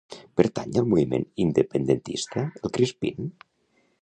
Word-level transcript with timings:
Pertany 0.39 0.79
al 0.81 0.87
moviment 0.93 1.27
independentista 1.45 2.47
el 2.61 2.75
Crispin? 2.79 3.31